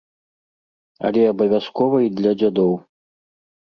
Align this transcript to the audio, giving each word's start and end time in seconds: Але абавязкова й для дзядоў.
Але 1.09 1.21
абавязкова 1.33 1.97
й 2.09 2.13
для 2.19 2.31
дзядоў. 2.43 2.73